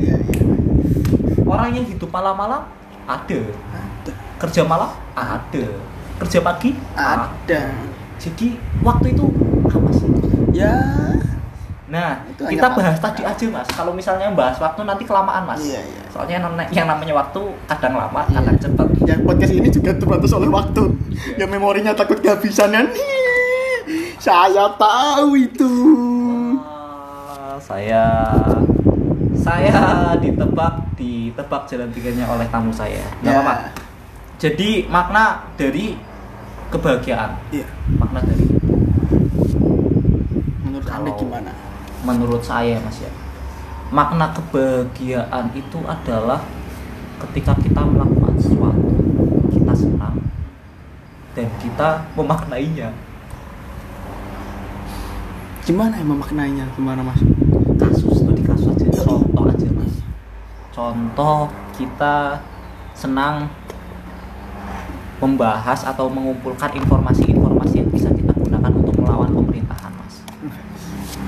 Iya 0.01 0.17
iya. 0.17 0.45
orang 1.45 1.77
yang 1.77 1.85
hidup 1.85 2.09
malam-malam 2.09 2.65
ada 3.05 3.41
Ada. 3.75 4.13
kerja 4.41 4.65
malam 4.65 4.89
ada 5.13 5.65
kerja 6.19 6.39
pagi 6.41 6.71
Ada. 6.93 7.63
jadi 8.17 8.47
waktu 8.81 9.13
itu 9.13 9.25
apa 9.67 9.91
sih 9.93 10.09
Ya. 10.51 10.73
nah 11.87 12.25
Itu 12.27 12.49
kita 12.49 12.73
bahas 12.73 12.97
tadi 12.97 13.21
aja 13.21 13.45
mas 13.47 13.69
kalau 13.69 13.93
misalnya 13.93 14.33
bahas 14.33 14.57
waktu 14.57 14.81
nanti 14.83 15.05
kelamaan 15.05 15.45
mas 15.45 15.61
Iya 15.61 15.79
iya. 15.79 16.03
soalnya 16.09 16.35
yang 16.35 16.45
namanya- 16.47 16.71
yang 16.73 16.87
namanya 16.87 17.15
waktu 17.15 17.41
kadang 17.67 17.95
lama 17.95 18.25
kadang 18.27 18.57
cepat 18.57 18.89
Yang 19.05 19.21
podcast 19.23 19.53
ini 19.53 19.69
juga 19.71 19.91
terbatas 19.95 20.33
oleh 20.33 20.51
waktu. 20.51 20.83
Yang 21.37 21.47
memorinya 21.49 21.95
takut 21.95 22.19
kehabisan 22.19 22.75
kan. 22.75 22.87
Saya 24.19 24.67
tahu 24.75 25.39
itu. 25.39 25.71
Ah, 26.59 27.55
saya 27.57 28.03
saya 29.33 29.79
ditebak 30.19 30.75
ditebak 30.97 31.63
jalan 31.65 31.87
pikirnya 31.89 32.27
oleh 32.27 32.49
tamu 32.49 32.75
saya 32.75 32.99
nggak 33.21 33.31
Ya. 33.31 33.39
apa-apa 33.39 33.55
jadi 34.37 34.85
makna 34.87 35.49
dari 35.57 35.97
kebahagiaan 36.69 37.41
Iya. 37.49 37.67
makna 37.97 38.21
dari 38.21 38.45
Menurut 40.61 40.89
anda 40.89 41.11
gimana? 41.15 41.53
menurut 42.03 42.39
saya 42.41 42.79
mas 42.79 43.01
ya 43.01 43.11
makna 43.89 44.31
kebahagiaan 44.31 45.51
itu 45.53 45.79
adalah 45.83 46.39
ketika 47.19 47.57
kita 47.59 47.83
melakukan 47.83 48.35
sesuatu 48.37 48.91
kita 49.51 49.73
senang 49.75 50.17
dan 51.35 51.49
kita 51.59 51.89
memaknainya 52.15 52.91
Gimana 55.67 55.99
yang 55.99 56.15
memaknainya? 56.15 56.63
Gimana 56.79 57.03
mas? 57.03 57.19
kasus 57.77 58.23
tuh 58.23 58.31
di 58.31 58.43
kasus 58.43 58.71
aja 58.71 58.87
contoh 59.03 59.45
aja 59.51 59.69
mas 59.73 59.95
contoh 60.71 61.51
kita 61.75 62.39
senang 62.95 63.51
membahas 65.17 65.81
atau 65.89 66.13
mengumpulkan 66.13 66.69
informasi-informasi 66.77 67.75
yang 67.81 67.89
bisa 67.89 68.13
kita 68.13 68.33
gunakan 68.37 68.73
untuk 68.77 68.95
melawan 69.01 69.33
pemerintahan 69.33 69.93
mas. 69.97 70.21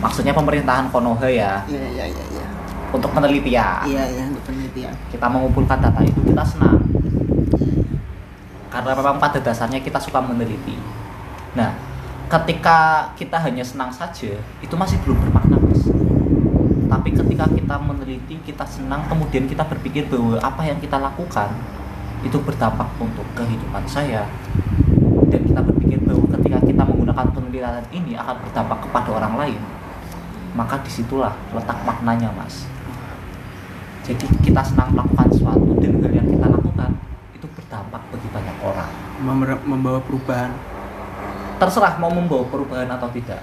Maksudnya 0.05 0.37
pemerintahan 0.37 0.93
Konoha 0.93 1.29
ya. 1.29 1.65
Iya 1.65 1.85
iya 1.97 2.05
iya 2.13 2.25
iya. 2.37 2.47
untuk 2.93 3.13
penelitian. 3.13 3.85
Iya 3.89 4.05
iya 4.13 4.23
untuk 4.29 4.45
penelitian. 4.45 4.93
kita 5.09 5.27
mengumpulkan 5.29 5.81
data 5.81 6.01
itu 6.05 6.21
kita 6.21 6.45
senang. 6.45 6.85
Karena 8.69 8.93
memang 8.93 9.17
pada 9.17 9.41
dasarnya 9.41 9.81
kita 9.81 9.97
suka 9.97 10.21
meneliti. 10.21 10.77
Nah 11.57 11.73
ketika 12.29 13.09
kita 13.17 13.41
hanya 13.41 13.65
senang 13.65 13.89
saja 13.89 14.37
itu 14.61 14.75
masih 14.77 15.01
belum 15.01 15.17
bermakna 15.17 15.57
mas. 15.65 15.81
Tapi 16.89 17.09
ketika 17.17 17.49
kita 17.49 17.77
meneliti 17.81 18.37
kita 18.45 18.69
senang 18.69 19.09
kemudian 19.09 19.49
kita 19.49 19.65
berpikir 19.65 20.13
bahwa 20.13 20.37
apa 20.45 20.61
yang 20.69 20.77
kita 20.77 21.01
lakukan 21.01 21.49
itu 22.23 22.39
berdampak 22.43 22.89
untuk 22.99 23.25
kehidupan 23.35 23.85
saya. 23.87 24.27
Dan 25.29 25.45
kita 25.45 25.61
berpikir 25.61 25.99
bahwa 26.03 26.25
ketika 26.39 26.59
kita 26.65 26.83
menggunakan 26.83 27.27
penelitian 27.31 27.85
ini 27.93 28.17
akan 28.17 28.37
berdampak 28.43 28.79
kepada 28.89 29.11
orang 29.13 29.35
lain 29.37 29.61
maka 30.57 30.81
di 30.83 30.91
situlah 30.91 31.31
letak 31.55 31.79
maknanya 31.87 32.35
mas. 32.35 32.67
Jadi 34.03 34.25
kita 34.41 34.65
senang 34.65 34.91
melakukan 34.97 35.29
sesuatu 35.31 35.77
dan 35.79 36.01
hal 36.01 36.13
yang 36.17 36.27
kita 36.27 36.47
lakukan 36.49 36.91
itu 37.37 37.47
berdampak 37.53 38.03
bagi 38.09 38.29
banyak 38.33 38.57
orang. 38.65 38.91
Mem- 39.23 39.65
membawa 39.69 40.01
perubahan. 40.03 40.51
terserah 41.59 41.99
mau 41.99 42.07
membawa 42.07 42.47
perubahan 42.47 42.87
atau 42.87 43.11
tidak. 43.11 43.43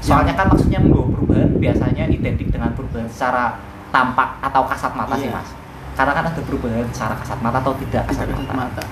Soalnya 0.00 0.32
kan 0.32 0.48
maksudnya 0.48 0.80
membawa 0.80 1.04
perubahan 1.12 1.52
biasanya 1.60 2.08
identik 2.08 2.48
dengan 2.48 2.72
perubahan 2.72 3.04
secara 3.12 3.60
tampak 3.92 4.40
atau 4.40 4.64
kasat 4.64 4.96
mata 4.96 5.12
sih 5.20 5.28
Iya. 5.28 5.36
mas 5.36 5.52
karena 5.92 6.12
kan 6.16 6.24
ada 6.24 6.40
perubahan 6.40 6.88
secara 6.90 7.14
kasat 7.20 7.38
mata 7.44 7.60
atau 7.60 7.76
tidak 7.76 8.08
kasat 8.08 8.24
Tidak 8.24 8.38
kasat 8.40 8.56
mata, 8.56 8.80
mata. 8.80 8.84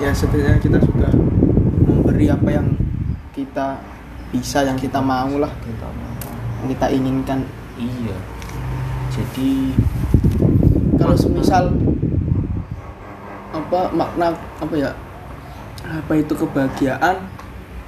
Ya 0.00 0.10
setidaknya 0.14 0.58
kita 0.62 0.78
sudah 0.80 1.10
memberi 1.84 2.26
apa 2.32 2.48
yang 2.48 2.66
kita 3.36 3.76
bisa, 4.32 4.64
yang 4.64 4.76
kita 4.76 4.98
mau 5.00 5.28
lah, 5.36 5.52
Gitu. 5.64 5.86
yang 6.62 6.68
kita 6.72 6.86
inginkan. 6.92 7.38
iya. 7.76 8.16
Jadi 9.12 9.74
Kalau 10.98 11.14
semisal 11.14 11.70
apa 13.54 13.80
makna 13.94 14.34
apa 14.58 14.74
ya 14.74 14.90
apa 15.86 16.12
itu 16.18 16.34
kebahagiaan? 16.34 17.22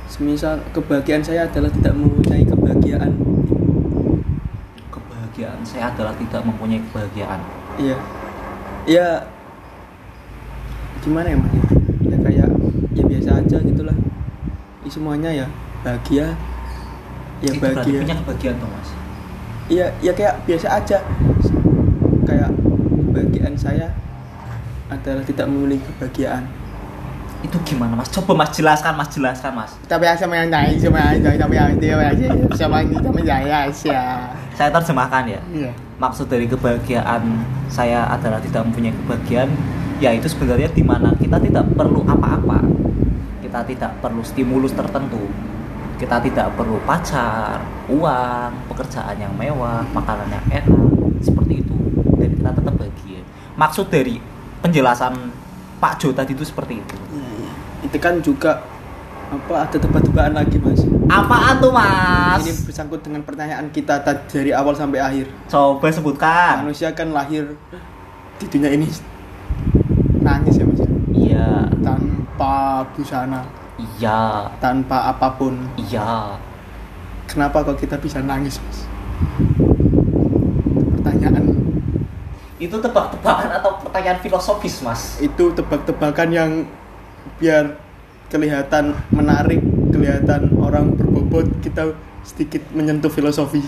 Semisal 0.07 0.63
kebahagiaan 0.71 1.23
saya 1.23 1.47
adalah 1.51 1.71
tidak 1.75 1.95
mempunyai 1.99 2.47
kebahagiaan. 2.47 3.13
Kebahagiaan 4.95 5.61
saya 5.67 5.91
adalah 5.91 6.15
tidak 6.15 6.43
mempunyai 6.47 6.79
kebahagiaan. 6.87 7.41
Iya 7.83 7.99
ya 8.91 9.23
gimana 11.07 11.31
ya 11.31 11.39
mas? 11.39 11.55
Ya 12.11 12.17
kayak 12.19 12.49
ya 12.91 13.03
biasa 13.07 13.31
aja 13.39 13.57
gitulah. 13.63 13.97
Ya, 14.83 14.91
semuanya 14.91 15.31
ya 15.31 15.47
bahagia. 15.87 16.35
Ya 17.41 17.51
itu 17.55 17.63
berarti 17.63 17.89
bahagia. 17.95 18.01
punya 18.03 18.17
kebahagiaan 18.19 18.57
tuh 18.59 18.69
mas? 18.75 18.89
Iya 19.71 19.87
ya 20.03 20.13
kayak 20.13 20.35
biasa 20.43 20.67
aja. 20.83 20.99
Kayak 22.27 22.51
kebahagiaan 23.15 23.55
saya 23.55 23.95
adalah 24.91 25.23
tidak 25.23 25.47
memiliki 25.47 25.87
kebahagiaan. 25.95 26.51
Itu 27.47 27.57
gimana 27.63 27.95
mas? 27.95 28.11
Coba 28.11 28.35
mas 28.35 28.51
jelaskan 28.59 28.99
mas 28.99 29.09
jelaskan 29.15 29.55
mas. 29.55 29.71
Tapi 29.87 30.11
sama 30.19 30.35
yang 30.35 30.51
naik 30.51 30.83
sama 30.83 31.15
yang 31.15 31.39
sama 31.39 31.55
yang 31.55 31.79
dia 31.79 31.95
sama 32.59 32.83
yang 32.83 32.99
sama 32.99 33.21
saya 33.23 33.63
ya 33.87 34.03
saya 34.61 34.77
terjemahkan 34.77 35.25
ya. 35.25 35.41
Iya. 35.57 35.73
Maksud 35.97 36.29
dari 36.29 36.45
kebahagiaan 36.45 37.25
saya 37.73 38.05
adalah 38.13 38.37
tidak 38.45 38.69
mempunyai 38.69 38.93
kebahagiaan 38.93 39.49
ya 40.05 40.13
itu 40.13 40.29
sebenarnya 40.29 40.69
di 40.77 40.85
mana 40.85 41.17
kita 41.17 41.41
tidak 41.41 41.65
perlu 41.73 42.05
apa-apa. 42.05 42.61
Kita 43.41 43.65
tidak 43.65 43.97
perlu 44.05 44.21
stimulus 44.21 44.77
tertentu. 44.77 45.33
Kita 45.97 46.21
tidak 46.21 46.53
perlu 46.61 46.77
pacar 46.85 47.65
uang 47.89 48.69
pekerjaan 48.69 49.17
yang 49.17 49.33
mewah 49.33 49.81
makanan 49.97 50.29
yang 50.29 50.45
enak 50.61 50.93
seperti 51.25 51.65
itu. 51.65 51.77
Dan 52.21 52.37
kita 52.37 52.51
tetap 52.53 52.75
bahagia. 52.77 53.21
Maksud 53.57 53.89
dari 53.89 54.21
penjelasan 54.61 55.17
Pak 55.81 56.05
Jo 56.05 56.13
tadi 56.13 56.37
itu 56.37 56.45
seperti 56.45 56.85
itu. 56.85 56.97
Iya, 57.17 57.29
iya. 57.49 57.53
itu 57.89 57.97
kan 57.97 58.21
juga 58.21 58.61
apa 59.31 59.55
ada 59.63 59.77
tebak-tebakan 59.79 60.35
lagi 60.43 60.59
mas? 60.59 60.83
Apaan 61.07 61.63
tuh 61.63 61.71
mas? 61.71 62.43
Ini 62.43 62.67
bersangkut 62.67 62.99
dengan 63.07 63.23
pertanyaan 63.23 63.71
kita 63.71 64.03
tadi 64.03 64.27
dari 64.27 64.51
awal 64.51 64.75
sampai 64.75 64.99
akhir. 64.99 65.31
Coba 65.47 65.87
sebutkan. 65.95 66.67
Manusia 66.67 66.91
kan 66.91 67.15
lahir 67.15 67.55
di 68.43 68.47
dunia 68.51 68.75
ini 68.75 68.91
nangis 70.19 70.59
ya 70.59 70.67
mas? 70.67 70.83
Ya? 70.83 70.89
iya. 71.15 71.49
Tanpa 71.79 72.83
busana. 72.91 73.47
Iya. 73.79 74.51
Tanpa 74.59 75.15
apa 75.15 75.39
pun. 75.39 75.55
Iya. 75.79 76.35
Kenapa 77.31 77.63
kok 77.63 77.79
kita 77.79 78.03
bisa 78.03 78.19
nangis 78.19 78.59
mas? 78.59 78.79
Pertanyaan. 80.99 81.55
Itu 82.59 82.83
tebak-tebakan 82.83 83.63
atau 83.63 83.79
pertanyaan 83.79 84.19
filosofis 84.19 84.83
mas? 84.83 85.23
Itu 85.23 85.55
tebak-tebakan 85.55 86.29
yang 86.35 86.51
biar 87.39 87.90
kelihatan 88.31 88.95
menarik 89.11 89.59
kelihatan 89.91 90.55
orang 90.63 90.95
berbobot 90.95 91.51
kita 91.61 91.93
sedikit 92.23 92.63
menyentuh 92.71 93.11
filosofi. 93.11 93.59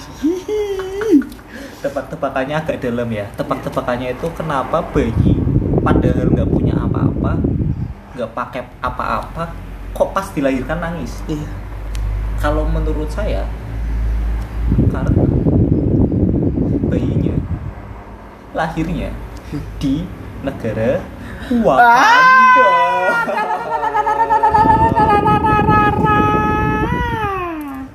Tebak-tebakannya 1.82 2.54
agak 2.62 2.78
dalam 2.78 3.10
ya. 3.10 3.26
Tebak-tebakannya 3.34 4.14
itu 4.14 4.30
kenapa 4.38 4.86
bayi 4.94 5.34
padahal 5.82 6.30
nggak 6.30 6.46
punya 6.46 6.78
apa-apa 6.78 7.42
nggak 8.14 8.30
pakai 8.38 8.62
apa-apa 8.78 9.50
kok 9.90 10.10
pas 10.14 10.30
dilahirkan 10.30 10.78
nangis? 10.78 11.26
Iya. 11.26 11.50
Kalau 12.38 12.62
menurut 12.70 13.10
saya 13.10 13.42
karena 14.94 15.26
bayinya 16.86 17.36
lahirnya 18.54 19.10
di 19.82 20.06
negara 20.46 21.02
Wakanda 21.50 22.71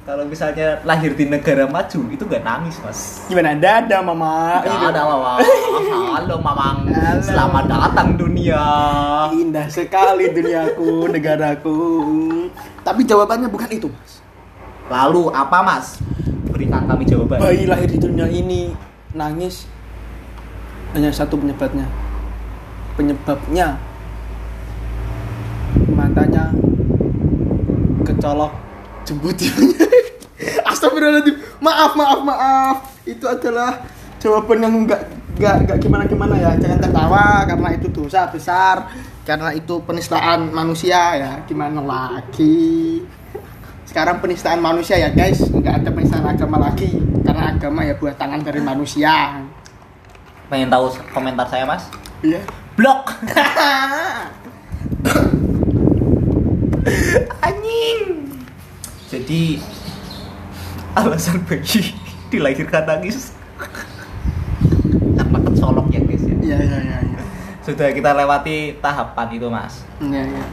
kalau 0.08 0.24
misalnya 0.24 0.80
lahir 0.88 1.12
di 1.20 1.28
negara 1.28 1.68
maju 1.68 2.00
itu 2.08 2.24
nggak 2.24 2.44
nangis 2.48 2.80
mas. 2.80 3.28
Gimana? 3.28 3.60
Dada 3.60 4.00
mama. 4.00 4.63
Nggak 4.63 4.72
Gitu. 4.72 4.88
ada 4.88 5.02
mama. 5.04 5.32
Halo 6.16 6.36
mamang. 6.40 6.78
Halo. 6.88 7.22
selamat 7.22 7.63
datang 7.68 8.16
dunia. 8.16 8.63
Indah 9.36 9.68
sekali 9.68 10.32
duniaku 10.32 11.12
negaraku. 11.12 11.78
Tapi 12.88 13.02
jawabannya 13.04 13.52
bukan 13.52 13.68
itu 13.68 13.92
mas. 13.92 14.24
Lalu 14.88 15.28
apa 15.36 15.60
mas? 15.60 16.00
Berikan 16.48 16.88
kami 16.88 17.04
jawaban. 17.04 17.44
Bayi 17.44 17.68
lahir 17.68 17.92
di 17.92 18.00
dunia 18.00 18.32
ini 18.32 18.72
nangis 19.12 19.68
hanya 20.96 21.12
satu 21.12 21.36
penyebabnya. 21.36 21.84
Penyebabnya 22.96 23.76
matanya 25.92 26.54
kecolok 28.06 28.54
jembutinya 29.04 29.88
Astagfirullahaladzim. 30.68 31.36
Maaf 31.63 31.92
maaf 31.98 32.20
maaf. 32.22 32.78
Itu 33.08 33.26
adalah 33.26 33.82
jawaban 34.22 34.62
yang 34.62 34.74
enggak 34.86 35.02
enggak 35.38 35.56
enggak 35.66 35.78
gimana 35.82 36.04
gimana 36.06 36.36
ya. 36.38 36.52
Jangan 36.60 36.80
tertawa 36.84 37.48
karena 37.48 37.70
itu 37.74 37.88
dosa 37.90 38.30
besar 38.30 38.92
karena 39.26 39.50
itu 39.56 39.82
penistaan 39.82 40.54
manusia 40.54 41.18
ya. 41.18 41.32
Gimana 41.48 41.82
lagi? 41.82 43.02
Sekarang 43.88 44.22
penistaan 44.22 44.62
manusia 44.62 45.00
ya 45.00 45.10
guys. 45.10 45.42
Nggak 45.42 45.84
ada 45.84 45.90
penistaan 45.90 46.26
agama 46.28 46.62
lagi 46.62 47.02
karena 47.26 47.56
agama 47.56 47.82
ya 47.88 47.96
buat 47.98 48.20
tangan 48.20 48.44
dari 48.44 48.62
manusia. 48.62 49.42
Pengen 50.48 50.72
tahu 50.72 50.96
komentar 51.12 51.48
saya 51.50 51.68
mas? 51.68 51.90
Iya. 52.24 52.40
Blok 52.78 53.10
anjing. 57.39 58.32
Jadi 59.08 59.62
alasan 60.93 61.41
bayi 61.45 61.93
dilahirkan 62.32 62.84
nangis. 62.84 63.34
Karena 65.15 65.39
kecolok 65.41 65.88
ya 65.89 66.02
guys 66.02 66.23
ya? 66.23 66.36
Iya 66.38 66.58
iya 66.60 66.78
iya 66.82 66.97
iya. 67.04 67.21
Sudah 67.62 67.91
kita 67.91 68.12
lewati 68.13 68.78
tahapan 68.80 69.28
itu 69.32 69.47
mas. 69.47 69.84
Iya 70.00 70.21
iya. 70.23 70.45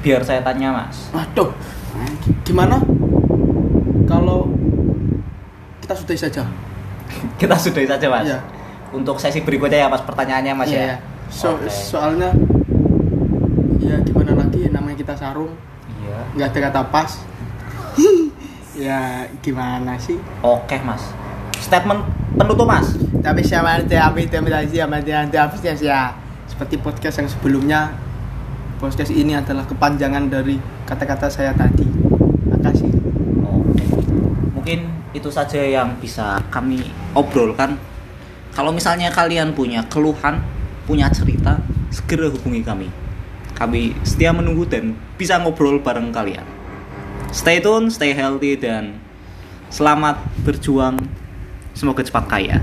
Biar 0.00 0.22
saya 0.22 0.40
tanya 0.40 0.72
mas. 0.74 1.10
Waduh. 1.10 1.50
Gimana? 2.42 2.78
Kalau 4.04 4.46
kita 5.80 5.94
sudahi 5.94 6.18
saja. 6.20 6.42
Kita 7.40 7.54
sudahi 7.54 7.86
saja 7.86 8.06
mas? 8.08 8.26
Iya. 8.26 8.40
untuk 8.86 9.18
sesi 9.18 9.42
berikutnya 9.42 9.82
ya 9.82 9.88
mas 9.90 10.00
pertanyaannya 10.00 10.52
mas 10.54 10.70
Iya, 10.70 10.78
ya? 10.78 10.84
iya. 10.86 10.96
so, 11.28 11.52
Oke. 11.52 11.68
soalnya 11.68 12.30
ya 13.80 13.96
gimana 14.04 14.32
lagi? 14.36 14.68
Namanya 14.68 14.96
kita 14.96 15.14
sarung. 15.16 15.52
Iya. 16.02 16.18
Nggak 16.36 16.48
ada 16.52 16.60
kata 16.70 16.80
pas. 16.90 17.10
Ya 18.76 19.24
gimana 19.40 19.96
sih? 19.96 20.20
Oke 20.44 20.76
mas. 20.84 21.00
Statement 21.56 22.04
penutup 22.36 22.68
mas. 22.68 22.92
Tapi 23.24 23.40
siapa 23.40 23.80
tapi 23.88 24.28
tapi 24.28 24.52
siapa 24.68 25.00
habisnya 25.00 25.72
ya 25.80 26.12
seperti 26.44 26.76
podcast 26.84 27.24
yang 27.24 27.28
sebelumnya. 27.32 27.96
Podcast 28.76 29.08
ini 29.16 29.32
adalah 29.32 29.64
kepanjangan 29.64 30.28
dari 30.28 30.60
kata-kata 30.84 31.32
saya 31.32 31.56
tadi. 31.56 31.88
Makasih 32.52 32.92
Oke. 33.48 33.84
Mungkin 34.52 34.80
itu 35.16 35.32
saja 35.32 35.64
yang 35.64 35.96
bisa 35.96 36.36
kami 36.52 36.84
obrolkan. 37.16 37.80
Kalau 38.52 38.76
misalnya 38.76 39.08
kalian 39.08 39.56
punya 39.56 39.88
keluhan, 39.88 40.44
punya 40.84 41.08
cerita, 41.08 41.56
segera 41.88 42.28
hubungi 42.28 42.60
kami. 42.60 43.05
Kami 43.56 43.96
setia 44.04 44.36
menunggu 44.36 44.68
dan 44.68 44.92
bisa 45.16 45.40
ngobrol 45.40 45.80
bareng 45.80 46.12
kalian. 46.12 46.44
Stay 47.32 47.58
tune, 47.64 47.88
stay 47.88 48.12
healthy 48.12 48.54
dan 48.60 49.00
selamat 49.72 50.20
berjuang. 50.44 51.00
Semoga 51.72 52.04
cepat 52.04 52.24
kaya. 52.28 52.60